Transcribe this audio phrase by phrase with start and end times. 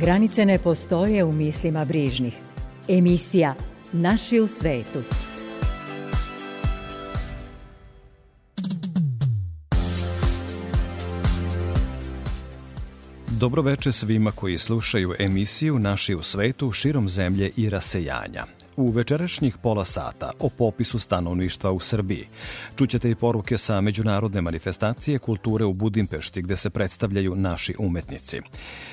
[0.00, 2.34] Granice ne postoje u mislima brižnih.
[2.88, 3.54] Emisija
[3.92, 5.02] Naši u svetu.
[13.26, 19.84] Dobroveče svima koji slušaju emisiju Naši u svetu širom zemlje i rasejanja u večerašnjih pola
[19.84, 22.28] sata o popisu stanovništva u Srbiji.
[22.76, 28.40] Čućete i poruke sa međunarodne manifestacije kulture u Budimpešti gde se predstavljaju naši umetnici.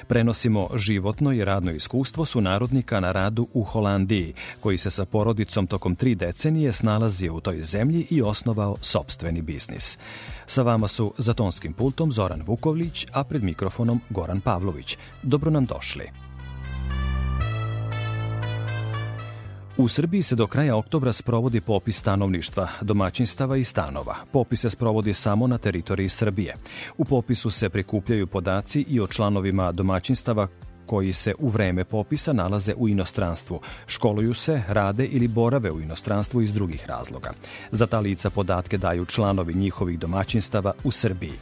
[0.08, 5.68] Prenosimo životno i radno iskustvo su narodnika na radu u Holandiji, koji se sa porodicom
[5.68, 9.98] tokom tri decenije snalazio u toj zemlji i osnovao sobstveni biznis.
[10.48, 14.98] Sa vama su za tonskim pultom Zoran Vukovlić, a pred mikrofonom Goran Pavlović.
[15.24, 16.35] Dobro nam došli.
[19.78, 24.16] U Srbiji se do kraja oktobra sprovodi popis stanovništva, domaćinstava i stanova.
[24.32, 26.56] Popis se sprovodi samo na teritoriji Srbije.
[26.98, 30.48] U popisu se prikupljaju podaci i o članovima domaćinstava
[30.86, 36.42] koji se u vreme popisa nalaze u inostranstvu, školuju se, rade ili borave u inostranstvu
[36.42, 37.32] iz drugih razloga.
[37.72, 41.34] Za ta lica podatke daju članovi njihovih domaćinstava u Srbiji.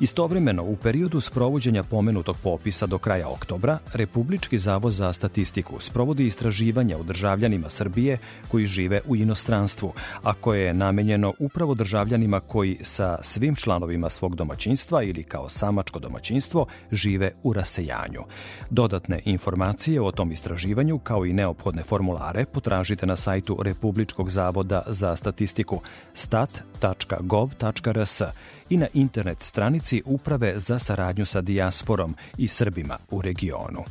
[0.00, 6.98] Istovremeno, u periodu sprovođenja pomenutog popisa do kraja oktobra, Republički zavod za statistiku sprovodi istraživanja
[6.98, 13.18] o državljanima Srbije koji žive u inostranstvu, a koje je namenjeno upravo državljanima koji sa
[13.22, 18.22] svim članovima svog domaćinstva ili kao samačko domaćinstvo žive u rasejanju.
[18.70, 25.16] Dodatne informacije o tom istraživanju kao i neophodne formulare potražite na sajtu Republičkog zavoda za
[25.16, 25.80] statistiku
[26.14, 28.22] stat.gov.rs
[28.70, 29.63] i na internet stranici
[30.04, 33.84] Uprave za saradnju sa dijasporom i Srbima u regionu.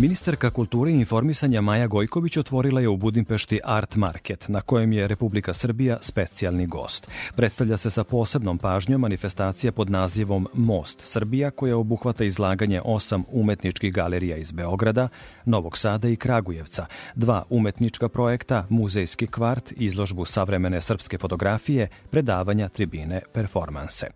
[0.00, 5.08] Ministarka kulture i informisanja Maja Gojković otvorila je u Budimpešti Art Market, na kojem je
[5.08, 7.08] Republika Srbija specijalni gost.
[7.36, 13.92] Predstavlja se sa posebnom pažnjom manifestacija pod nazivom Most Srbija, koja obuhvata izlaganje osam umetničkih
[13.92, 15.08] galerija iz Beograda,
[15.48, 23.22] Novog Sada i Kragujevca, dva umetnička projekta, muzejski kvart, izložbu savremene srpske fotografije, predavanja, tribine,
[23.32, 24.06] performanse.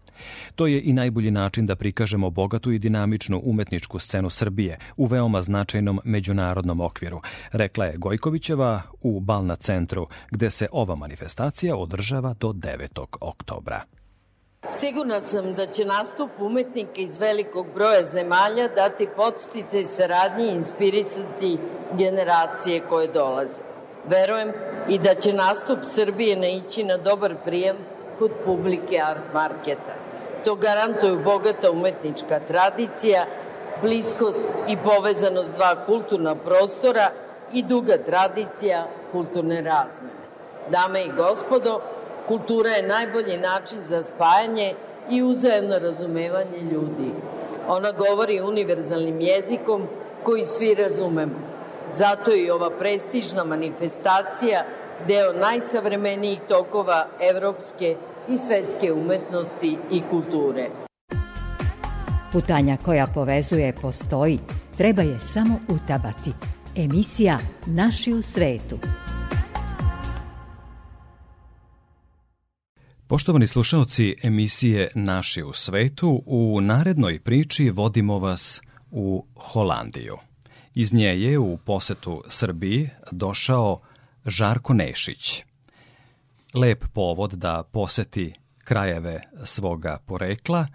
[0.54, 5.42] To je i najbolji način da prikažemo bogatu i dinamičnu umetničku scenu Srbije u veoma
[5.42, 7.20] značajnom međunarodnom okviru,
[7.52, 13.04] rekla je Gojkovićeva u Balna centru, gde se ova manifestacija održava do 9.
[13.20, 13.82] oktobra.
[14.68, 21.58] Sigurna sam da će nastup umetnika iz velikog broja zemalja dati podstice saradnje i inspirisati
[21.92, 23.62] generacije koje dolaze.
[24.04, 24.52] Verujem
[24.88, 27.76] i da će nastup Srbije naići na dobar prijem
[28.18, 29.94] kod publike art marketa.
[30.44, 33.24] To garantuju bogata umetnička tradicija,
[33.82, 37.08] bliskost i povezanost dva kulturna prostora
[37.52, 40.22] i duga tradicija kulturne razmene.
[40.70, 41.80] Dame i gospodo,
[42.28, 44.74] kultura je najbolji način za spajanje
[45.10, 47.10] i uzajemno razumevanje ljudi.
[47.68, 49.86] Ona govori univerzalnim jezikom
[50.24, 51.34] koji svi razumemo.
[51.96, 54.64] Zato je i ova prestižna manifestacija
[55.08, 57.96] deo najsavremenijih tokova evropske
[58.28, 60.66] i svetske umetnosti i kulture.
[62.32, 64.38] Putanja koja povezuje postoji,
[64.76, 66.32] treba je samo utabati.
[66.76, 68.78] Emisija Naši u svetu.
[73.12, 80.16] Poštovani slušalci emisije Naši u svetu, u narednoj priči vodimo vas u Holandiju.
[80.74, 83.80] Iz nje je u posetu Srbiji došao
[84.26, 85.44] Žarko Nešić.
[86.54, 88.34] Lep povod da poseti
[88.64, 90.66] krajeve svoga porekla,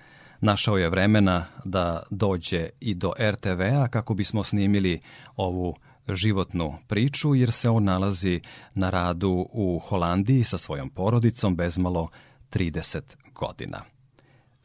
[0.42, 5.02] našao je vremena da dođe i do RTV-a kako bismo snimili
[5.36, 5.76] ovu
[6.10, 8.42] životnu priču, jer se on nalazi
[8.74, 12.10] na radu u Holandiji sa svojom porodicom bezmalo
[12.52, 13.02] 30
[13.34, 13.82] godina.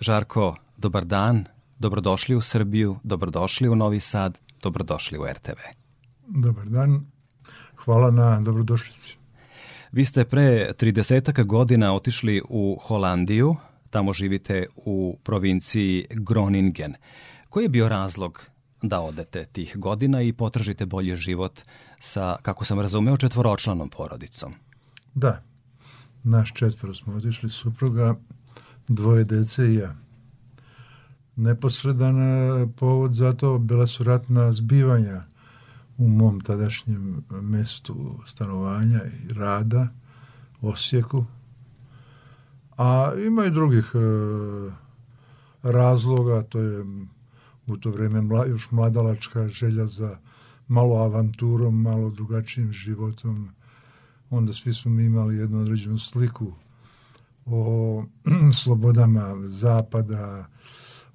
[0.01, 1.45] Žarko, dobar dan,
[1.79, 5.59] dobrodošli u Srbiju, dobrodošli u Novi Sad, dobrodošli u RTV.
[6.29, 7.07] Dobar dan,
[7.85, 9.17] hvala na dobrodošlici.
[9.93, 13.57] Vi ste pre 30 godina otišli u Holandiju,
[13.91, 16.95] tamo živite u provinciji Groningen.
[17.49, 18.47] Koji je bio razlog
[18.83, 21.61] da odete tih godina i potražite bolji život
[22.01, 24.55] sa, kako sam razumeo, četvoročlanom porodicom?
[25.15, 25.43] Da,
[26.25, 28.15] naš četvoro smo otišli, supruga,
[28.89, 29.95] dvoje dece i ja.
[31.37, 35.25] Neposredan e, povod za to bila su ratna zbivanja
[35.99, 39.89] u mom tadašnjem mestu stanovanja i rada,
[40.61, 41.25] Osijeku.
[42.77, 43.99] A ima i drugih e,
[45.63, 46.85] razloga, to je
[47.67, 50.17] u to vreme mla, još mladalačka želja za
[50.69, 53.49] malo avanturom, malo drugačijim životom.
[54.33, 56.53] Onda svi smo mi imali jednu određenu sliku
[57.47, 58.05] o
[58.63, 60.47] slobodama zapada,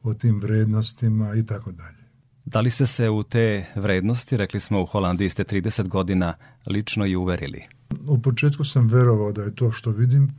[0.03, 1.97] o tim vrednostima i tako dalje.
[2.45, 6.33] Da li ste se u te vrednosti, rekli smo u Holandiji ste 30 godina,
[6.65, 7.63] lično i uverili?
[8.07, 10.31] U početku sam verovao da je to što vidim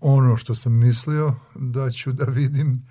[0.00, 2.82] ono što sam mislio da ću da vidim.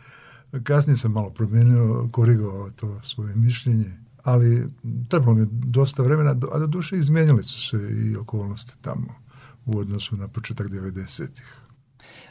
[0.63, 4.69] Kasnije sam malo promenio, korigovao to svoje mišljenje, ali
[5.09, 9.15] trebalo mi je dosta vremena, a do duše izmenjali su se i okolnosti tamo
[9.65, 11.55] u odnosu na početak 90-ih.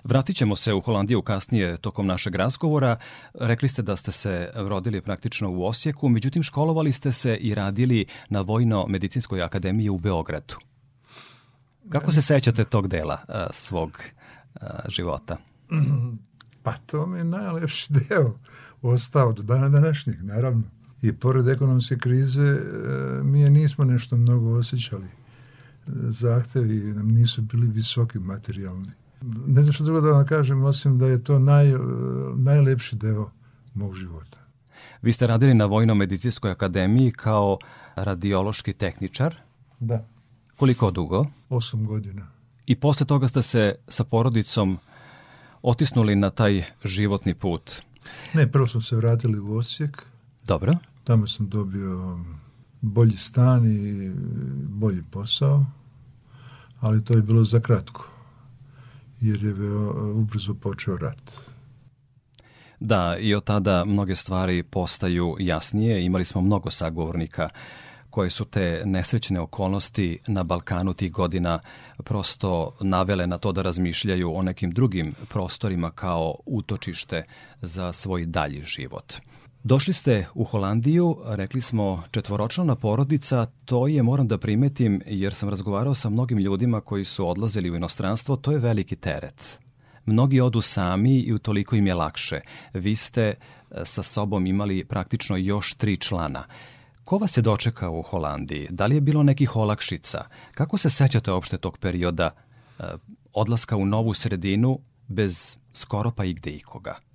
[0.05, 2.97] Vratit ćemo se u Holandiju kasnije tokom našeg razgovora.
[3.35, 8.07] Rekli ste da ste se rodili praktično u Osijeku, međutim školovali ste se i radili
[8.29, 10.55] na Vojno-medicinskoj akademiji u Beogradu.
[11.89, 14.01] Kako se sećate tog dela a, svog
[14.55, 15.37] a, života?
[16.63, 18.39] Pa to mi je najlepši deo
[18.83, 20.76] ostao do dana današnjeg, naravno.
[21.09, 22.61] I pored ekonomske krize e,
[23.23, 25.07] mi je nismo nešto mnogo osjećali.
[25.07, 25.11] E,
[26.11, 28.93] zahtevi nam nisu bili visoki materijalni
[29.47, 31.73] ne znam što drugo da vam kažem, osim da je to naj,
[32.37, 33.31] najlepši deo
[33.75, 34.39] mog života.
[35.03, 37.59] Vi ste radili na Vojno-medicinskoj akademiji kao
[37.97, 39.35] radiološki tehničar.
[39.81, 40.05] Da.
[40.57, 41.27] Koliko dugo?
[41.49, 42.27] Osam godina.
[42.67, 44.79] I posle toga ste se sa porodicom
[45.63, 47.83] otisnuli na taj životni put.
[48.35, 50.03] Ne, prvo smo se vratili u Osijek.
[50.45, 50.75] Dobro.
[51.07, 52.19] Tamo sam dobio
[52.81, 54.11] bolji stan i
[54.69, 55.67] bolji posao,
[56.81, 58.09] ali to je bilo za kratko
[59.21, 59.55] jer je
[60.15, 61.33] ubrzo počeo rat.
[62.81, 66.05] Da, i od tada mnoge stvari postaju jasnije.
[66.05, 67.49] Imali smo mnogo sagovornika
[68.11, 71.59] koje su te nesrećne okolnosti na Balkanu tih godina
[72.05, 77.25] prosto navele na to da razmišljaju o nekim drugim prostorima kao utočište
[77.63, 79.15] za svoj dalji život.
[79.67, 85.49] Došli ste u Holandiju, rekli smo četvoročlana porodica, to je, moram da primetim, jer sam
[85.49, 89.59] razgovarao sa mnogim ljudima koji su odlazili u inostranstvo, to je veliki teret.
[90.05, 92.41] Mnogi odu sami i utoliko im je lakše.
[92.75, 93.35] Vi ste e,
[93.85, 96.45] sa sobom imali praktično još tri člana.
[97.05, 98.69] Ko vas je dočekao u Holandiji?
[98.71, 100.25] Da li je bilo nekih olakšica?
[100.55, 102.85] Kako se sećate opšte tog perioda e,
[103.33, 104.79] odlaska u novu sredinu
[105.09, 107.06] bez skoro pa igde ikoga?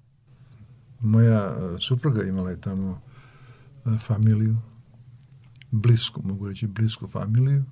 [1.01, 3.01] Moja e, supruga imala je tamo
[3.85, 4.57] e, familiju,
[5.71, 7.63] blisku, mogu reći blisku familiju,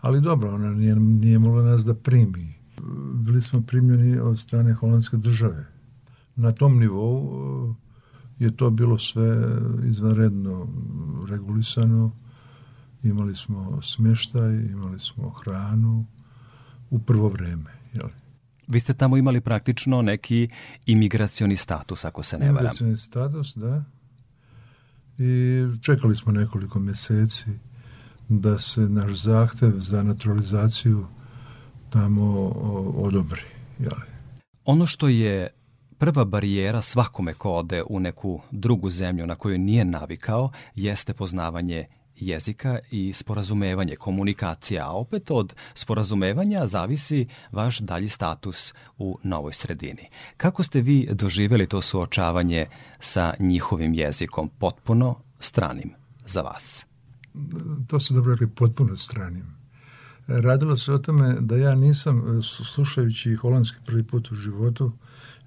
[0.00, 2.54] ali dobro, ona nije, nije mogla nas da primi.
[3.14, 5.66] Bili smo primljeni od strane holandske države.
[6.36, 7.30] Na tom nivou
[8.38, 10.68] e, je to bilo sve izvanredno
[11.28, 12.12] regulisano.
[13.02, 16.06] Imali smo smještaj, imali smo hranu
[16.90, 17.70] u prvo vreme.
[17.92, 18.21] Jeli.
[18.72, 20.48] Vi ste tamo imali praktično neki
[20.86, 22.56] imigracioni status, ako se ne varam.
[22.56, 23.84] Imigracioni status, da.
[25.18, 27.44] I čekali smo nekoliko meseci
[28.28, 31.06] da se naš zahtev za naturalizaciju
[31.90, 32.48] tamo
[32.96, 33.42] odobri.
[33.78, 34.02] Jeli.
[34.64, 35.48] Ono što je
[35.98, 41.86] prva barijera svakome ko ode u neku drugu zemlju na koju nije navikao jeste poznavanje
[42.16, 50.08] jezika i sporazumevanje, komunikacija, a opet od sporazumevanja zavisi vaš dalji status u novoj sredini.
[50.36, 52.66] Kako ste vi doživeli to suočavanje
[53.00, 55.90] sa njihovim jezikom, potpuno stranim
[56.26, 56.86] za vas?
[57.86, 59.62] To se dobro rekli, potpuno stranim.
[60.26, 64.92] Radilo se o tome da ja nisam, slušajući holandski prvi put u životu,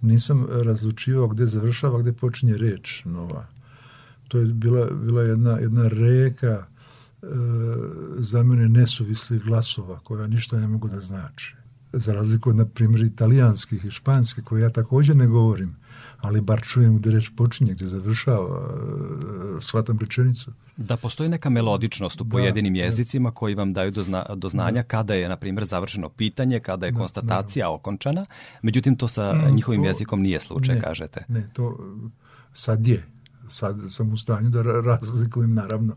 [0.02, 3.55] nisam razlučivao gde završava, gde počinje reč nova
[4.28, 6.66] to je bila, bila jedna, jedna reka
[7.24, 7.28] e,
[8.18, 11.56] za mene nesuvislih glasova koja ništa ne mogu da znači.
[11.94, 15.76] Za razliku od, na primjer, italijanskih i španskih koje ja takođe ne govorim,
[16.22, 18.60] ali bar čujem gde reč počinje, gde završava,
[19.58, 20.52] e, shvatam rečenicu.
[20.78, 24.50] Da postoji neka melodičnost u da, pojedinim da, jezicima koji vam daju do, zna, do
[24.50, 24.84] znanja da.
[24.84, 27.70] kada je, na primjer, završeno pitanje, kada je da, konstatacija da.
[27.70, 28.26] okončana,
[28.62, 31.26] međutim to sa mm, njihovim to, jezikom nije slučaj, ne, kažete.
[31.28, 31.78] Ne, to
[32.54, 33.04] sad je,
[33.50, 35.96] sad sam u stanju da razlikujem naravno,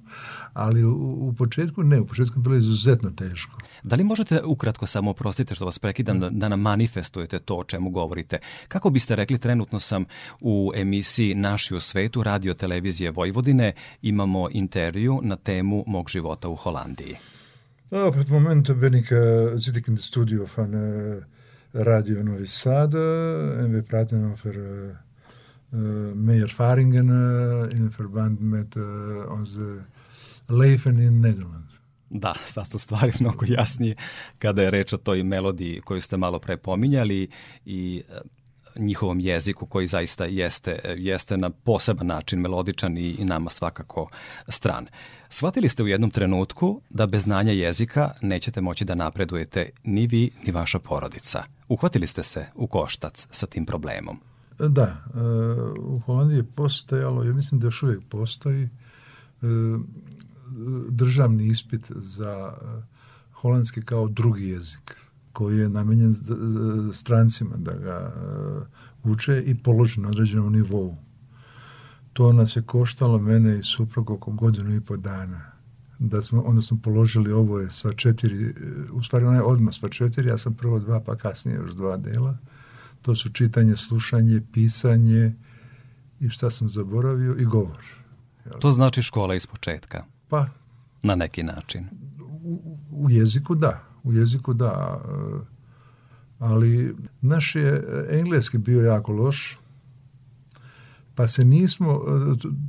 [0.52, 0.92] ali u,
[1.28, 3.58] u početku ne, u početku je bilo izuzetno teško.
[3.82, 7.64] Da li možete ukratko samo oprostite što vas prekidam da, da nam manifestujete to o
[7.64, 8.38] čemu govorite?
[8.68, 10.04] Kako biste rekli, trenutno sam
[10.40, 16.54] u emisiji Naši u svetu, radio televizije Vojvodine, imamo intervju na temu mog života u
[16.54, 17.16] Holandiji.
[17.90, 21.16] Op het moment ben ik, uh, zit ik in de studio van uh,
[21.72, 23.00] Radio Novi Sad uh,
[23.60, 24.96] en we praten over uh,
[26.14, 27.08] Meyer Faringen
[27.76, 28.76] in verband met
[29.30, 29.84] onze
[30.48, 31.68] leven in Nederland.
[32.10, 33.96] Da, sad su stvari mnogo jasnije
[34.38, 37.28] kada je reč o toj melodiji koju ste malo pre pominjali
[37.64, 38.02] i
[38.78, 44.10] njihovom jeziku koji zaista jeste, jeste na poseban način melodičan i, i nama svakako
[44.48, 44.86] stran.
[45.28, 50.30] Shvatili ste u jednom trenutku da bez znanja jezika nećete moći da napredujete ni vi
[50.44, 51.42] ni vaša porodica.
[51.68, 54.20] Uhvatili ste se u koštac sa tim problemom.
[54.58, 54.82] Da,
[55.14, 55.20] e,
[55.80, 58.68] u Holandiji je postojalo, ja mislim da još uvijek postoji e,
[60.88, 62.82] državni ispit za e,
[63.32, 64.96] holandski kao drugi jezik
[65.32, 66.14] koji je namenjen
[66.92, 68.12] strancima da ga
[69.04, 70.96] uče i položi na određenom nivou.
[72.12, 75.40] To nas je koštalo mene i suprug oko godinu i po dana.
[75.98, 78.54] Da smo, onda smo položili ovo je sva četiri,
[78.92, 81.96] u stvari ona je odmah sva četiri, ja sam prvo dva pa kasnije još dva
[81.96, 82.38] dela.
[83.02, 85.34] To su čitanje, slušanje, pisanje
[86.20, 87.84] i šta sam zaboravio i govor.
[88.60, 90.04] To znači škola iz početka?
[90.28, 90.46] Pa.
[91.02, 91.86] Na neki način?
[92.42, 93.82] U, u jeziku da.
[94.02, 95.00] U jeziku da.
[96.38, 99.58] Ali naš je engleski bio jako loš
[101.18, 102.00] pa se nismo,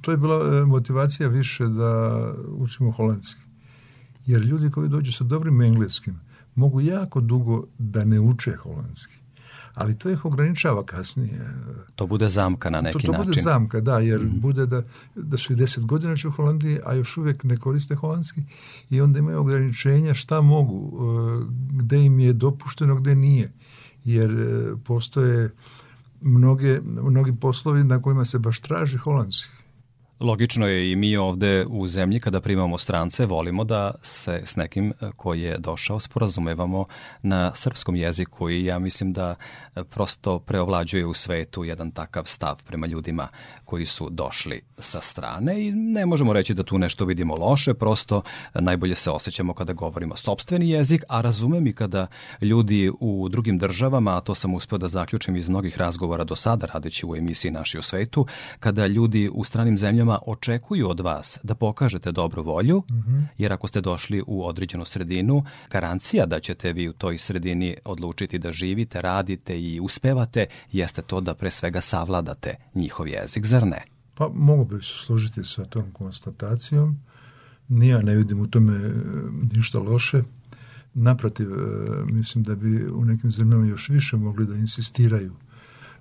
[0.02, 3.42] to je bila motivacija više da učimo holandski.
[4.26, 6.20] Jer ljudi koji dođu sa dobrim engleskim
[6.56, 9.19] mogu jako dugo da ne uče holandski.
[9.80, 11.54] Ali to ih ograničava kasnije.
[11.96, 13.08] To bude zamka na neki način.
[13.08, 13.32] To, to način.
[13.32, 14.40] bude zamka, da, jer mm.
[14.40, 14.84] bude da,
[15.16, 18.42] da su i deset godina u Holandiji, a još uvijek ne koriste holandski
[18.90, 21.00] i onda imaju ograničenja šta mogu,
[21.72, 23.52] gde im je dopušteno, gde nije.
[24.04, 24.32] Jer
[24.86, 25.50] postoje
[26.22, 29.59] mnoge, mnogi poslovi na kojima se baš traži holandski.
[30.20, 34.90] Logično je i mi ovde u zemlji kada primamo strance volimo da se s nekim
[34.90, 36.86] e, koji je došao sporazumevamo
[37.22, 39.36] na srpskom jeziku i ja mislim da
[39.76, 43.28] e, prosto preovlađuje u svetu jedan takav stav prema ljudima
[43.66, 48.22] koji su došli sa strane i ne možemo reći da tu nešto vidimo loše, prosto
[48.54, 52.08] najbolje se osjećamo kada govorimo sobstveni jezik, a razumem i kada
[52.42, 56.68] ljudi u drugim državama, a to sam uspeo da zaključim iz mnogih razgovora do sada
[56.74, 58.26] radeći u emisiji Naši u svetu,
[58.60, 63.26] kada ljudi u stranim zemljama očekuju od vas da pokažete dobru volju, mm -hmm.
[63.38, 68.40] jer ako ste došli u određenu sredinu, garancija da ćete vi u toj sredini odlučiti
[68.40, 73.46] da živite, radite i uspevate, jeste to da pre svega savladate njihov jezik.
[73.46, 73.84] Zar zar ne?
[74.16, 76.98] Pa mogu bi se složiti sa tom konstatacijom.
[77.68, 78.92] Nija ne vidim u tome e,
[79.56, 80.24] ništa loše.
[80.94, 81.56] Naprotiv, e,
[82.06, 85.34] mislim da bi u nekim zemljama još više mogli da insistiraju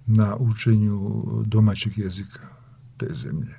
[0.07, 2.49] na učenju domaćeg jezika
[2.97, 3.55] te zemlje.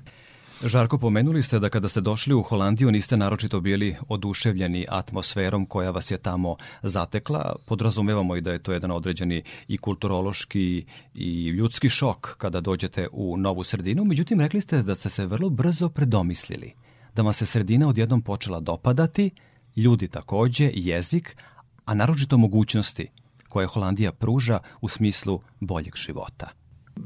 [0.65, 5.91] Žarko, pomenuli ste da kada ste došli u Holandiju niste naročito bili oduševljeni atmosferom koja
[5.91, 7.55] vas je tamo zatekla.
[7.65, 13.37] Podrazumevamo i da je to jedan određeni i kulturološki i ljudski šok kada dođete u
[13.37, 14.05] novu sredinu.
[14.05, 16.73] Međutim, rekli ste da ste se vrlo brzo predomislili,
[17.15, 19.31] da vam se sredina odjednom počela dopadati,
[19.75, 21.37] ljudi takođe, jezik,
[21.85, 23.07] a naročito mogućnosti
[23.49, 26.49] koje Holandija pruža u smislu boljeg života.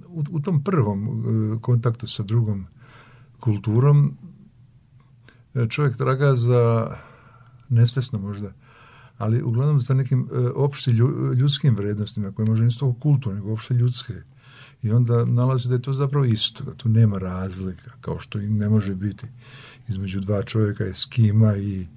[0.07, 2.67] U, u tom prvom e, kontaktu sa drugom
[3.43, 4.17] kulturom
[5.55, 6.87] e, čovjek traga za
[7.69, 8.53] nesvesno možda,
[9.17, 10.91] ali uglavnom za nekim e, opšti
[11.37, 14.13] ljudskim vrednostima koje možda nisu kulturne, nego opšte ljudske.
[14.83, 18.49] I onda nalazi da je to zapravo isto, da tu nema razlika, kao što i
[18.49, 19.27] ne može biti
[19.87, 21.87] između dva čovjeka, Eskima i,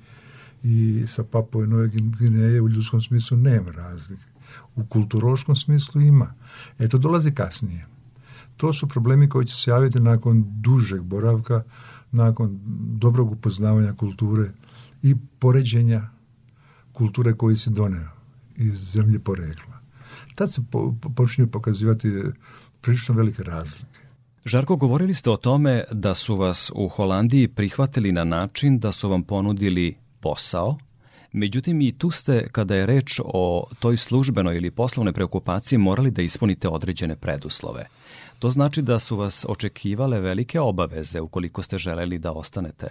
[0.63, 4.25] i sa Papove Nove Gineje u ljudskom smislu nema razlike.
[4.77, 6.35] U kulturološkom smislu ima.
[6.79, 7.87] E to dolazi kasnije.
[8.57, 11.63] To su problemi koji će se javiti nakon dužeg boravka,
[12.13, 12.59] nakon
[12.99, 14.51] dobrog upoznavanja kulture
[15.03, 16.03] i poređenja
[16.93, 18.09] kulture koji se doneo
[18.57, 19.81] iz zemlje porekla.
[20.35, 22.13] Tad se po, počinju pokazivati
[22.81, 24.01] prilično velike razlike.
[24.45, 29.09] Žarko, govorili ste o tome da su vas u Holandiji prihvatili na način da su
[29.09, 30.79] vam ponudili posao,
[31.33, 36.23] Međutim, i tu ste, kada je reč o toj službenoj ili poslovnoj preokupaciji, morali da
[36.23, 37.85] ispunite određene preduslove.
[38.39, 42.87] To znači da su vas očekivale velike obaveze ukoliko ste želeli da ostanete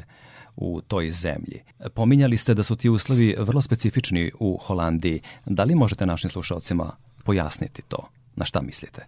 [0.55, 1.61] u toj zemlji.
[1.93, 5.21] Pominjali ste da su ti uslovi vrlo specifični u Holandiji.
[5.45, 6.91] Da li možete našim slušalcima
[7.23, 8.09] pojasniti to?
[8.35, 9.05] Na šta mislite?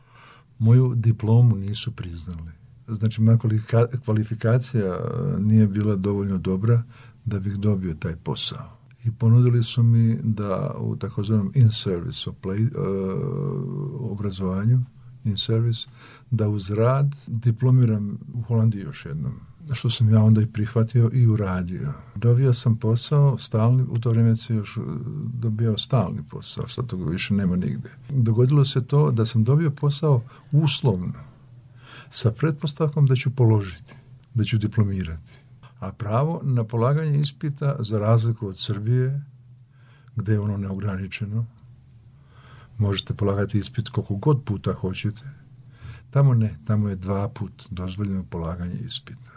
[0.59, 2.51] Moju diplomu nisu priznali.
[2.87, 3.37] Znači, moja
[4.05, 4.99] kvalifikacija
[5.39, 6.83] nije bila dovoljno dobra
[7.25, 8.77] da bih dobio taj posao.
[9.05, 12.35] I ponudili su mi da u takozvanom in-service uh,
[14.11, 14.79] obrazovanju
[15.27, 15.87] in service,
[16.31, 19.39] da uz rad diplomiram u Holandiji još jednom
[19.73, 21.93] što sam ja onda i prihvatio i uradio.
[22.15, 24.77] Dobio sam posao, stalni, u to vrijeme se još
[25.33, 27.89] dobio stalni posao, sad toga više nema nigde.
[28.09, 31.13] Dogodilo se to da sam dobio posao uslovno.
[32.09, 33.93] sa pretpostavkom da ću položiti,
[34.33, 35.31] da ću diplomirati.
[35.79, 39.21] A pravo na polaganje ispita, za razliku od Srbije,
[40.15, 41.45] gde je ono neograničeno,
[42.77, 45.21] možete polagati ispit koliko god puta hoćete,
[46.09, 49.31] tamo ne, tamo je dva put dozvoljeno polaganje ispita.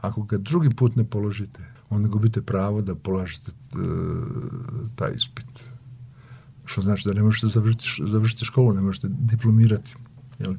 [0.00, 1.60] Ako ga drugi put ne položite,
[1.90, 3.80] onda gubite pravo da polažete uh,
[4.94, 5.46] taj ispit.
[6.64, 9.94] Što znači da ne možete završiti, završiti školu, ne možete diplomirati.
[10.38, 10.54] Jel?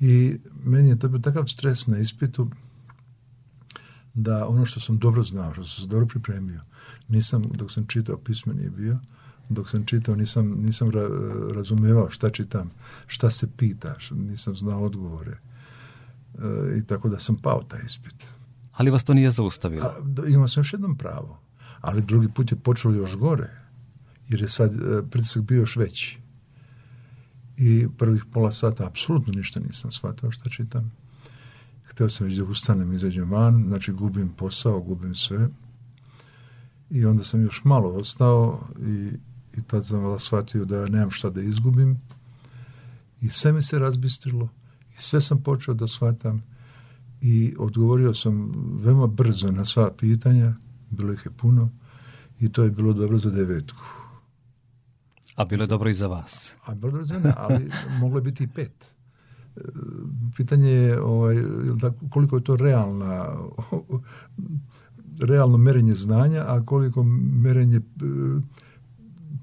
[0.00, 2.50] I meni je to bio takav stres na ispitu
[4.14, 6.60] da ono što sam dobro znao, što sam se dobro pripremio,
[7.08, 8.98] nisam, dok sam čitao, pismeni bio,
[9.48, 11.08] dok sam čitao nisam, nisam ra,
[11.54, 12.70] razumevao šta čitam,
[13.06, 15.38] šta se pita, nisam znao odgovore.
[16.38, 18.14] E, I tako da sam pao taj ispit.
[18.72, 19.86] Ali vas to nije zaustavilo?
[19.86, 21.40] A, imao sam još jednom pravo,
[21.80, 23.50] ali drugi put je počelo još gore,
[24.28, 26.18] jer je sad e, pritisak bio još veći.
[27.56, 30.92] I prvih pola sata apsolutno ništa nisam shvatao šta čitam.
[31.84, 35.48] Hteo sam već da ustanem, izađem van, znači gubim posao, gubim sve.
[36.90, 39.10] I onda sam još malo ostao i,
[39.58, 42.00] i tad sam shvatio da nemam šta da izgubim.
[43.20, 44.48] I sve mi se razbistrilo
[44.98, 46.42] i sve sam počeo da shvatam
[47.20, 48.52] i odgovorio sam
[48.84, 50.54] veoma brzo na sva pitanja,
[50.90, 51.70] bilo ih je puno
[52.40, 53.82] i to je bilo dobro za devetku.
[55.34, 56.52] A bilo je dobro i za vas.
[56.64, 58.84] A bilo je dobro za mene, ali moglo je biti i pet.
[59.56, 59.60] E,
[60.36, 61.36] pitanje je ovaj,
[62.10, 63.36] koliko je to realna
[65.30, 67.02] realno merenje znanja, a koliko
[67.42, 67.80] merenje e,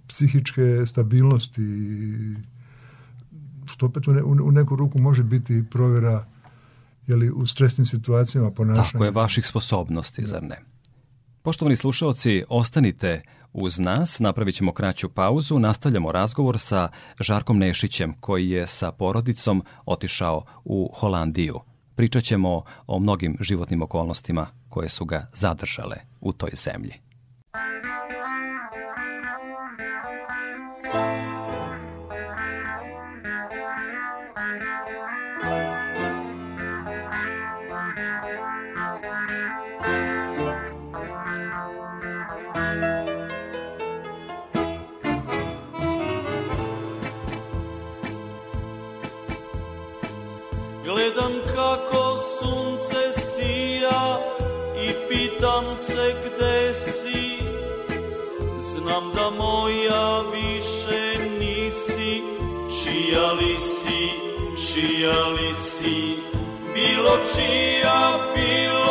[0.07, 1.61] psihičke stabilnosti
[3.65, 6.25] što opet u, ne, u neku ruku može biti provjera
[7.07, 8.91] jeli, u stresnim situacijama ponašanja.
[8.91, 10.27] Tako je, vaših sposobnosti, da.
[10.27, 10.61] zar ne?
[11.41, 13.21] Poštovani slušalci, ostanite
[13.53, 19.63] uz nas, napravit ćemo kraću pauzu, nastavljamo razgovor sa Žarkom Nešićem, koji je sa porodicom
[19.85, 21.59] otišao u Holandiju.
[21.95, 26.93] Pričat ćemo o mnogim životnim okolnostima koje su ga zadržale u toj zemlji.
[50.85, 54.19] Gledam kako sunce sija
[54.81, 57.37] i pitam se gde si.
[58.59, 62.35] Znam da moja više nisi
[62.83, 64.09] Čija li si,
[64.67, 66.17] čija li si?
[66.73, 68.84] Bilo čija, bilo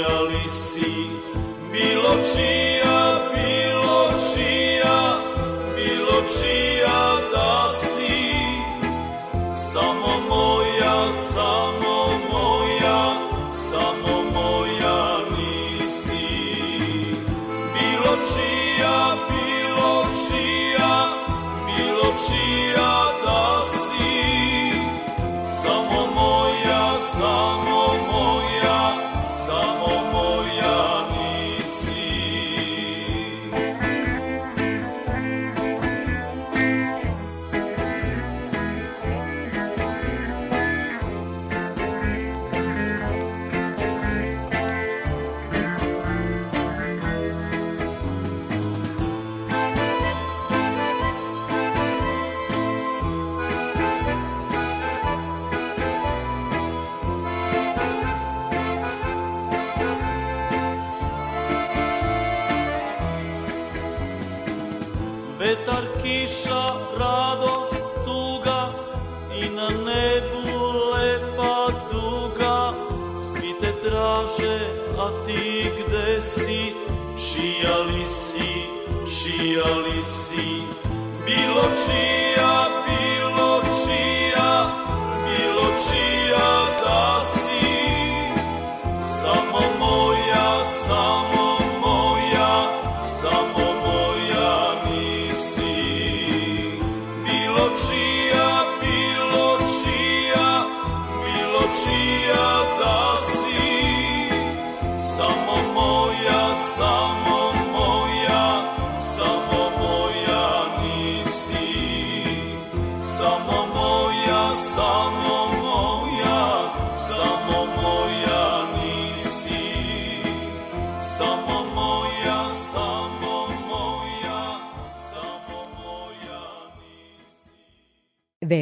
[0.00, 1.10] čija li si
[1.72, 2.79] Bilo čija,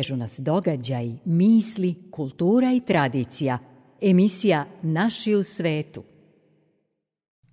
[0.08, 3.58] Vežu nas događaj, misli, kultura i tradicija.
[4.00, 6.02] Emisija Naši u svetu.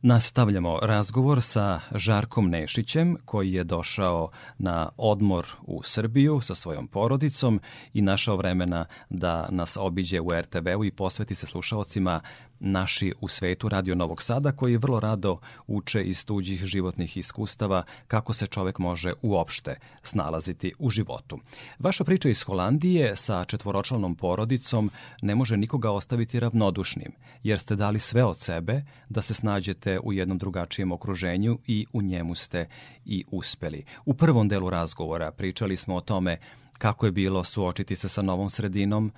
[0.01, 7.61] Nastavljamo razgovor sa Žarkom Nešićem koji je došao na odmor u Srbiju sa svojom porodicom
[7.93, 12.21] i našao vremena da nas obiđe u RTV-u i posveti se slušalcima
[12.59, 18.33] naši u svetu Radio Novog Sada koji vrlo rado uče iz tuđih životnih iskustava kako
[18.33, 21.39] se čovek može uopšte snalaziti u životu.
[21.79, 24.91] Vaša priča iz Holandije sa četvoročlanom porodicom
[25.21, 27.11] ne može nikoga ostaviti ravnodušnim,
[27.43, 32.01] jer ste dali sve od sebe da se snađete u jednom drugačijem okruženju i u
[32.01, 32.67] njemu ste
[33.05, 33.85] i uspeli.
[34.05, 36.37] U prvom delu razgovora pričali smo o tome
[36.77, 39.11] kako je bilo suočiti se sa novom sredinom,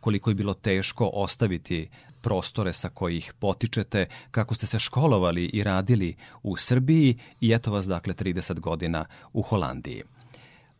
[0.00, 1.88] koliko je bilo teško ostaviti
[2.22, 7.86] prostore sa kojih potičete, kako ste se školovali i radili u Srbiji i eto vas
[7.86, 10.02] dakle 30 godina u Holandiji.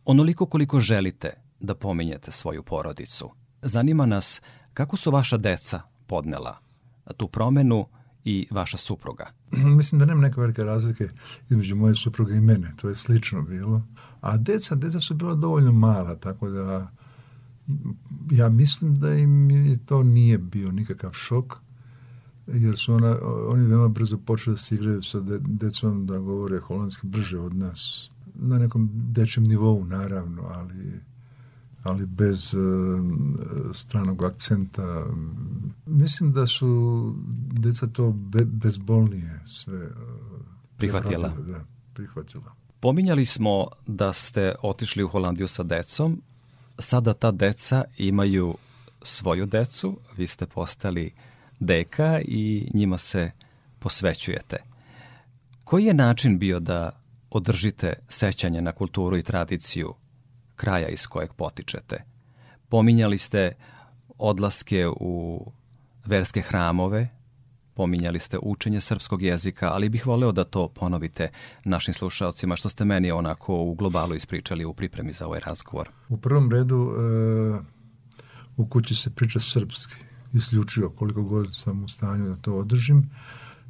[0.05, 3.31] Onoliko koliko želite da pominjete svoju porodicu,
[3.63, 4.41] zanima nas
[4.75, 6.59] kako su vaša deca podnela
[7.17, 7.87] tu promenu
[8.25, 9.31] i vaša supruga.
[9.77, 11.09] Mislim da nema neke velike razlike
[11.51, 13.83] između moje supruge i mene, to je slično bilo.
[14.21, 16.91] A deca, deca su bila dovoljno mala, tako da
[18.31, 19.51] ja mislim da im
[19.87, 21.57] to nije bio nikakav šok,
[22.47, 26.61] jer su ona, oni veoma brzo počeli da se igraju sa de, decom da govore
[26.61, 28.11] holandski brže od nas.
[28.35, 31.01] Na nekom dečjem nivou, naravno, ali
[31.83, 32.61] ali bez uh,
[33.75, 35.07] stranog akcenta.
[35.87, 37.15] Mislim da su
[37.53, 39.93] deca to be, bezbolnije sve uh,
[40.77, 41.29] prihvatila.
[41.29, 42.53] Da, prihvatila.
[42.81, 46.23] Pominjali smo da ste otišli u Holandiju sa decom,
[46.81, 48.55] sada ta deca imaju
[49.03, 51.13] svoju decu, vi ste postali
[51.61, 53.31] deka i njima se
[53.79, 54.57] posvećujete.
[55.65, 56.91] Koji je način bio da
[57.31, 59.95] održite sećanje na kulturu i tradiciju
[60.57, 62.05] kraja iz kojeg potičete?
[62.69, 63.53] Pominjali ste
[64.19, 65.45] odlaske u
[66.05, 67.09] verske hramove,
[67.81, 71.31] pominjali ste učenje srpskog jezika, ali bih voleo da to ponovite
[71.65, 75.89] našim slušalcima, što ste meni onako u globalu ispričali u pripremi za ovaj razgovor.
[76.09, 77.61] U prvom redu e,
[78.57, 79.95] u kući se priča srpski,
[80.33, 83.11] isključivo koliko god sam u stanju da to održim,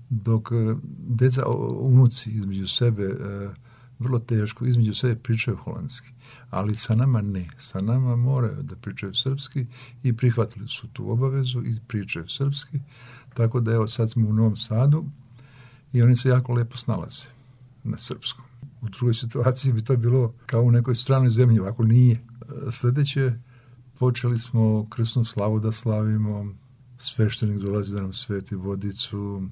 [0.08, 0.74] dok e,
[1.08, 1.46] deca,
[1.80, 3.50] unuci između sebe, e,
[3.98, 6.08] vrlo teško, između sebe pričaju holandski,
[6.50, 7.46] ali sa nama ne.
[7.58, 9.66] Sa nama moraju da pričaju srpski
[10.02, 12.80] i prihvatili su tu obavezu i pričaju srpski,
[13.34, 15.04] tako da evo sad smo u Novom Sadu
[15.92, 17.28] i oni se jako lepo snalaze
[17.84, 18.44] na srpskom.
[18.82, 22.20] U drugoj situaciji bi to bilo kao u nekoj stranoj zemlji, ovako nije.
[22.70, 23.32] Sledeće,
[23.98, 26.54] počeli smo krsnu slavu da slavimo,
[26.98, 29.42] sveštenik dolazi da nam sveti vodicu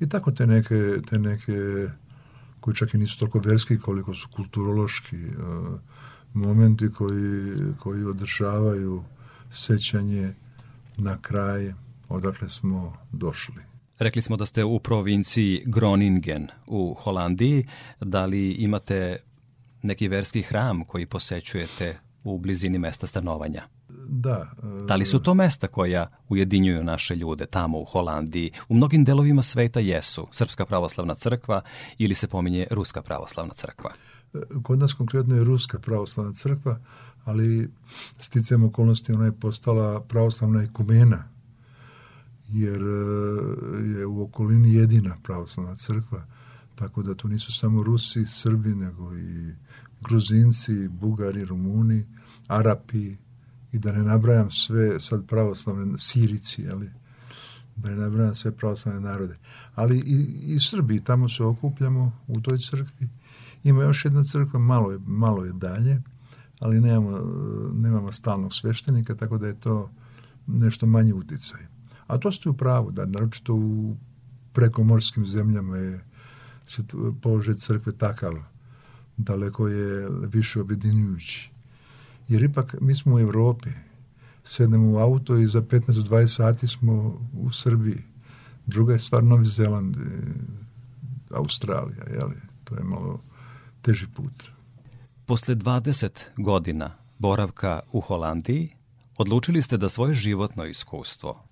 [0.00, 1.88] i tako te neke, te neke
[2.60, 5.80] koji čak i nisu toliko verski koliko su kulturološki uh,
[6.34, 9.04] momenti koji, koji održavaju
[9.50, 10.34] sećanje
[10.96, 11.72] na kraj
[12.08, 13.62] odakle smo došli.
[13.98, 17.66] Rekli smo da ste u provinciji Groningen u Holandiji.
[18.00, 19.16] Da li imate
[19.82, 23.62] neki verski hram koji posećujete u blizini mesta stanovanja?
[24.08, 24.50] Da.
[24.86, 28.52] Da li su to mesta koja ujedinjuju naše ljude tamo u Holandiji?
[28.68, 31.62] U mnogim delovima sveta jesu Srpska pravoslavna crkva
[31.98, 33.90] ili se pominje Ruska pravoslavna crkva?
[34.62, 36.80] Kod nas konkretno je Ruska pravoslavna crkva,
[37.24, 37.70] ali
[38.18, 41.24] sticajem okolnosti ona je postala pravoslavna ekumena,
[42.48, 42.82] jer
[43.96, 46.26] je u okolini jedina pravoslavna crkva,
[46.74, 49.52] tako da tu nisu samo Rusi, Srbi, nego i
[50.00, 52.06] Gruzinci, Bugari, Rumuni,
[52.46, 53.16] Arapi,
[53.72, 56.90] i da ne nabrajam sve sad pravoslavne Sirici, ali
[57.76, 59.38] da ne nabrajam sve pravoslavne narode.
[59.74, 63.08] Ali i, i Srbi, tamo se okupljamo u toj crkvi
[63.64, 66.02] Ima još jedna crkva, malo je, malo je dalje,
[66.60, 67.18] ali nemamo,
[67.74, 69.90] nemamo stalnog sveštenika, tako da je to
[70.46, 71.60] nešto manji uticaj.
[72.08, 73.96] A to ste u pravu, da naročito u
[74.52, 76.00] prekomorskim zemljama je
[77.22, 78.34] položaj crkve takav,
[79.16, 81.50] daleko je više objedinjujući.
[82.28, 83.70] Jer ipak mi smo u Evropi,
[84.44, 88.02] sednemo u auto i za 15-20 sati smo u Srbiji.
[88.66, 89.96] Druga je stvar Novi Zeland,
[91.30, 92.36] Australija, jeli?
[92.64, 93.20] to je malo
[93.82, 94.50] teži put.
[95.26, 98.76] Posle 20 godina boravka u Holandiji,
[99.18, 101.47] odlučili ste da svoje životno iskustvo,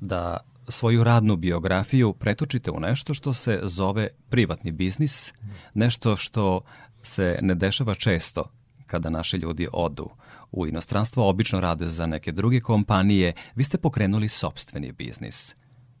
[0.00, 0.36] da
[0.68, 5.32] svoju radnu biografiju pretočite u nešto što se zove privatni biznis,
[5.74, 6.60] nešto što
[7.02, 8.44] se ne dešava često
[8.86, 10.10] kada naši ljudi odu
[10.52, 15.54] u inostranstvo, obično rade za neke druge kompanije, vi ste pokrenuli sobstveni biznis.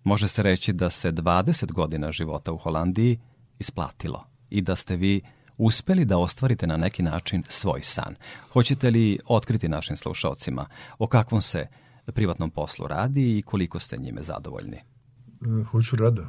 [0.04, 3.18] Može se reći da se 20 godina života u Holandiji
[3.58, 5.20] isplatilo i da ste vi
[5.58, 8.14] uspeli da ostvarite na neki način svoj san.
[8.52, 10.66] Hoćete li otkriti našim slušalcima
[10.98, 11.66] o kakvom se
[12.12, 14.76] privatnom poslu radi i koliko ste njime zadovoljni?
[14.76, 16.22] E, hoću rado.
[16.22, 16.26] E,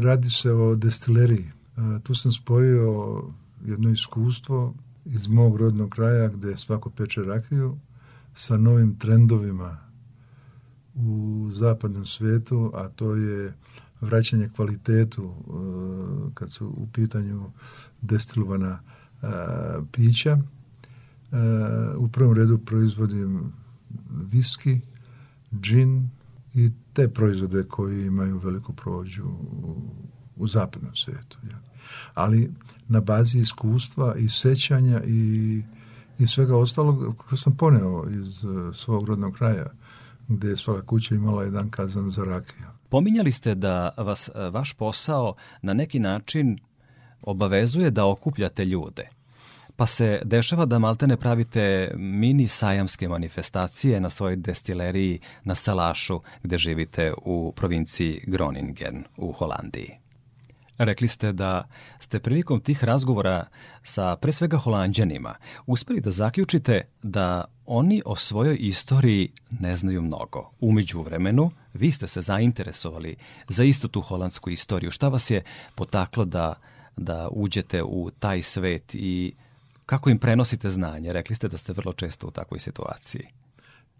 [0.00, 1.44] radi se o destileriji.
[1.46, 3.22] E, tu sam spojio
[3.64, 4.74] jedno iskustvo
[5.04, 7.78] iz mog rodnog kraja gde svako peče rakiju
[8.34, 9.78] sa novim trendovima
[10.94, 13.54] u zapadnom svetu, a to je
[14.00, 15.34] vraćanje kvalitetu
[16.34, 17.50] kad su u pitanju
[18.00, 18.80] destilovana
[19.92, 20.38] pića.
[21.96, 23.52] U prvom redu proizvodim
[24.32, 24.80] viski,
[25.60, 26.08] džin
[26.54, 29.24] i te proizvode koji imaju veliku prođu
[29.62, 29.76] u,
[30.36, 31.38] u zapadnom svetu.
[31.50, 31.58] Ja.
[32.14, 32.50] Ali
[32.88, 35.62] na bazi iskustva i sećanja i,
[36.18, 39.66] i svega ostalog koje sam poneo iz uh, svog rodnog kraja,
[40.28, 42.66] gde je svoja kuća imala jedan kazan za rakiju.
[42.88, 46.58] Pominjali ste da vas e, vaš posao na neki način
[47.22, 49.08] obavezuje da okupljate ljude
[49.82, 56.58] pa se dešava da maltene pravite mini sajamske manifestacije na svojoj destileriji na Salašu gde
[56.58, 59.90] živite u provinciji Groningen u Holandiji.
[60.78, 61.68] Rekli ste da
[62.00, 63.46] ste prilikom tih razgovora
[63.82, 65.34] sa pre svega holandjanima
[65.66, 70.50] uspeli da zaključite da oni o svojoj istoriji ne znaju mnogo.
[70.60, 73.16] Umeđu vremenu, vi ste se zainteresovali
[73.48, 74.90] za istu tu holandsku istoriju.
[74.90, 75.42] Šta vas je
[75.74, 76.54] potaklo da,
[76.96, 79.34] da uđete u taj svet i
[79.86, 81.12] Kako im prenosite znanje?
[81.12, 83.26] Rekli ste da ste vrlo često u takvoj situaciji.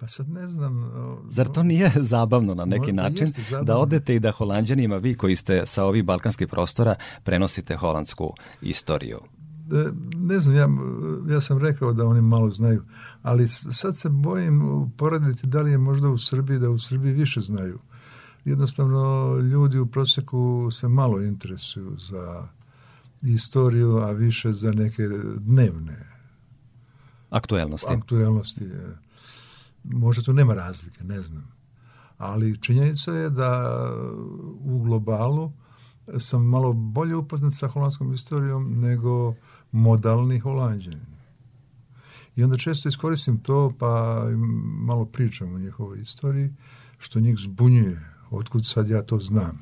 [0.02, 0.90] Pa sad ne znam...
[1.30, 3.28] Zar to nije zabavno na neki način
[3.62, 9.18] da odete i da holandjanima, vi koji ste sa ovih balkanskih prostora, prenosite holandsku istoriju?
[9.72, 10.68] E, ne znam, ja,
[11.34, 12.82] ja sam rekao da oni malo znaju,
[13.22, 14.62] ali sad se bojim
[14.96, 17.78] poraditi da li je možda u Srbiji, da u Srbiji više znaju.
[18.44, 22.48] Jednostavno, ljudi u proseku se malo interesuju za
[23.22, 25.02] istoriju, a više za neke
[25.36, 26.12] dnevne
[27.30, 27.92] aktuelnosti.
[27.92, 28.68] Aktuelnosti.
[29.84, 31.52] Možda tu nema razlike, ne znam.
[32.18, 33.80] Ali činjenica je da
[34.60, 35.52] u globalu
[36.18, 39.34] sam malo bolje upoznat sa holandskom istorijom nego
[39.72, 41.12] modalni holandjanin.
[42.36, 44.24] I onda često iskoristim to pa
[44.64, 46.52] malo pričam o njihovoj istoriji,
[46.98, 48.12] što njih zbunjuje.
[48.30, 49.60] Otkud sad ja to znam?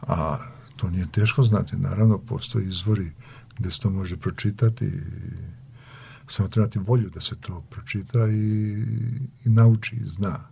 [0.00, 0.38] A
[0.80, 1.76] To nije teško znati.
[1.76, 3.12] Naravno, postoji izvori
[3.58, 4.92] gde se to može pročitati
[6.26, 8.84] samo trebati volju da se to pročita i,
[9.44, 10.48] i nauči i zna.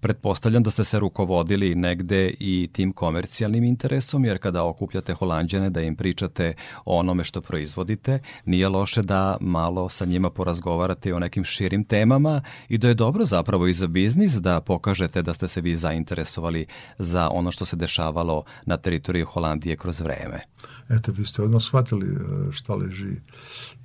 [0.00, 5.80] Pretpostavljam da ste se rukovodili negde i tim komercijalnim interesom, jer kada okupljate holandjane da
[5.80, 11.44] im pričate o onome što proizvodite, nije loše da malo sa njima porazgovarate o nekim
[11.44, 15.60] širim temama i da je dobro zapravo i za biznis da pokažete da ste se
[15.60, 16.66] vi zainteresovali
[16.98, 20.40] za ono što se dešavalo na teritoriji Holandije kroz vreme.
[20.88, 23.16] Eto, vi ste odmah shvatili e, šta leži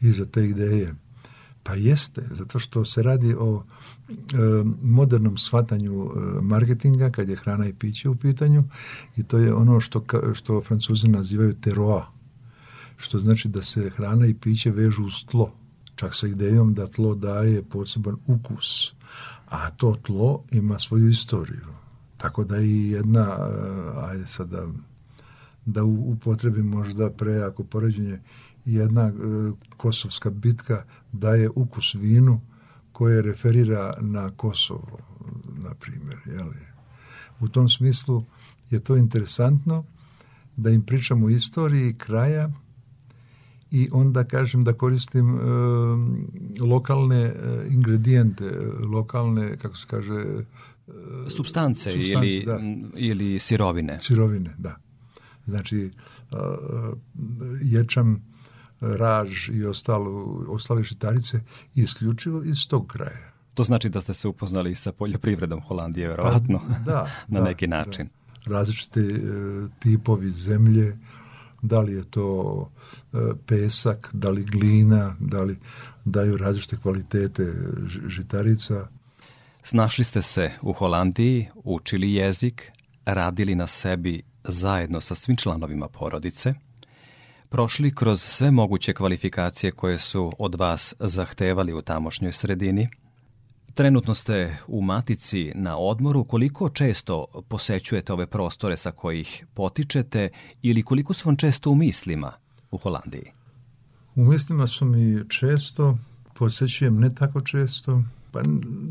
[0.02, 0.96] iza te ideje.
[1.64, 3.64] Pa jeste, zato što se radi o
[4.10, 4.14] e,
[4.82, 8.64] modernom shvatanju e, marketinga kad je hrana i piće u pitanju
[9.18, 12.08] i to je ono što, što francuzi nazivaju teroa,
[12.98, 15.52] što znači da se hrana i piće vežu uz tlo,
[15.96, 18.94] čak sa idejom da tlo daje poseban ukus,
[19.50, 21.68] a to tlo ima svoju istoriju.
[22.18, 24.50] Tako da i jedna, e, ajde sad
[25.66, 28.20] da, upotrebim možda pre ako poređenje,
[28.66, 29.12] jedna e,
[29.78, 32.42] kosovska bitka daje ukus vinu
[32.92, 35.00] koje referira na Kosovo,
[35.58, 36.18] na primjer.
[36.26, 36.56] Jeli?
[37.40, 38.26] U tom smislu
[38.70, 39.86] je to interesantno
[40.56, 42.50] da im pričam o istoriji kraja
[43.72, 45.42] i onda kažem da koristim e,
[46.64, 47.34] lokalne e,
[47.70, 48.52] ingredijente,
[48.92, 50.14] lokalne, kako se kaže...
[50.14, 52.60] E, substance, substance ili, da.
[52.96, 53.98] ili sirovine.
[54.02, 54.76] Sirovine, da.
[55.46, 55.92] Znači,
[57.62, 58.33] ječam,
[58.84, 61.40] raž i ostalo, ostale žitarice
[61.76, 63.34] isključivo iz tog kraja.
[63.54, 67.68] To znači da ste se upoznali sa poljoprivredom Holandije, verovatno, pa, da, na da, neki
[67.68, 68.10] način.
[68.46, 68.56] Da.
[68.56, 69.20] Različite e,
[69.80, 70.98] tipovi zemlje,
[71.62, 72.70] da li je to
[73.14, 73.18] e,
[73.48, 75.60] pesak, da li glina, da li
[76.06, 77.54] daju različite kvalitete
[78.08, 78.88] žitarica.
[79.64, 82.72] Snašli ste se u Holandiji, učili jezik,
[83.06, 86.54] radili na sebi zajedno sa svim članovima porodice,
[87.54, 92.90] prošli kroz sve moguće kvalifikacije koje su od vas zahtevali u tamošnjoj sredini.
[93.74, 96.24] Trenutno ste u Matici na odmoru.
[96.24, 100.30] Koliko često posećujete ove prostore sa kojih potičete
[100.62, 102.34] ili koliko su vam često u mislima
[102.72, 103.32] u Holandiji?
[104.16, 105.98] U mislima su mi često,
[106.34, 108.42] posećujem ne tako često, pa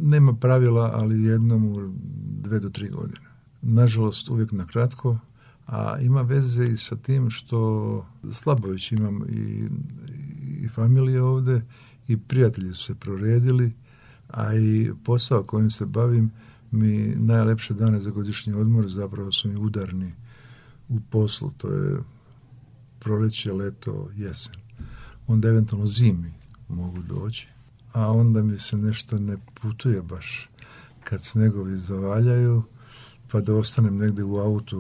[0.03, 1.93] nema pravila, ali jednom u
[2.41, 3.27] dve do tri godine.
[3.63, 5.19] Nažalost, uvijek na kratko,
[5.67, 9.69] a ima veze i sa tim što slabo već imam i,
[10.65, 11.63] i familije ovde
[12.09, 13.73] i prijatelji su se proredili,
[14.29, 16.31] a i posao kojim se bavim
[16.71, 20.13] mi najlepše dane za godišnji odmor zapravo su mi udarni
[20.89, 21.99] u poslu, to je
[22.99, 24.55] proleće, leto, jesen.
[25.27, 26.33] Onda eventualno zimi
[26.69, 27.49] mogu doći,
[27.93, 30.49] a onda mi se nešto ne putuje baš
[31.05, 32.63] kad snegovi zavaljaju,
[33.33, 34.79] pa da ostanem negde u autu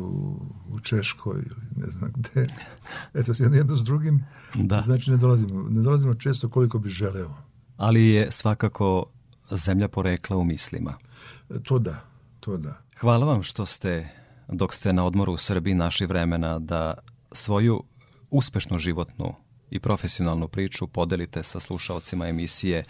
[0.68, 2.46] u Češkoj ili ne znam gde.
[3.14, 4.24] Eto, jedno, jedno s drugim.
[4.54, 4.80] Da.
[4.80, 7.34] Znači, ne dolazimo, ne dolazimo često koliko bi želeo.
[7.76, 9.06] Ali je svakako
[9.50, 10.94] zemlja porekla u mislima.
[11.62, 12.00] To da,
[12.40, 12.82] to da.
[13.00, 14.08] Hvala vam što ste,
[14.48, 16.94] dok ste na odmoru u Srbiji, našli vremena da
[17.32, 17.82] svoju
[18.30, 19.34] uspešnu životnu
[19.70, 22.84] i profesionalnu priču podelite sa slušalcima emisije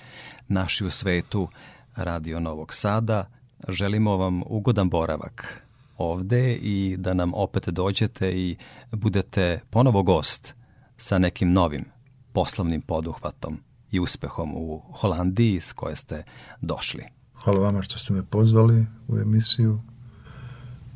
[0.48, 1.48] Naši u svetu
[1.96, 3.27] Radio Novog Sada.
[3.68, 5.62] Želimo vam ugodan boravak
[5.98, 8.57] ovde i da nam opet dođete i
[8.92, 10.55] budete ponovo gost
[10.96, 11.85] sa nekim novim
[12.33, 13.59] poslovnim poduhvatom
[13.90, 16.25] i uspehom u Holandiji s koje ste
[16.61, 17.05] došli.
[17.44, 19.81] Hvala vama što ste me pozvali u emisiju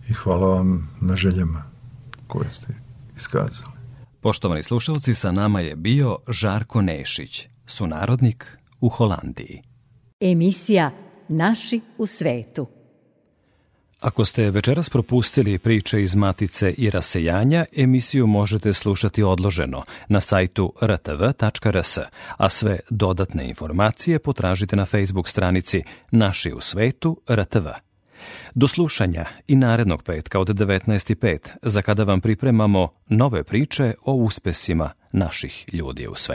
[0.08, 1.62] i hvala vam na željama
[2.26, 2.66] koje ste
[3.16, 3.70] iskazali.
[4.20, 9.62] Poštovani slušalci, sa nama je bio Žarko Nešić, sunarodnik u Holandiji.
[10.20, 10.90] Emisija
[11.28, 12.66] Naši u svetu.
[14.00, 20.72] Ako ste večeras propustili priče iz Matice i rasejanja, emisiju možete slušati odloženo na sajtu
[20.82, 21.98] rtv.rs,
[22.36, 27.66] a sve dodatne informacije potražite na Facebook stranici Naši u svetu RTV.
[28.54, 34.90] Do slušanja i narednog petka od 19.5, za kada vam pripremamo nove priče o uspesima
[35.12, 36.24] naših ljudi u svetu.